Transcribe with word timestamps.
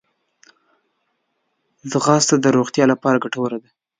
ځغاسته 1.91 2.35
د 2.39 2.45
روغتیا 2.57 2.85
لپاره 2.91 3.21
ګټوره 3.23 3.57
ده 3.63 3.69